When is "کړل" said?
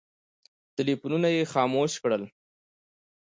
2.03-2.23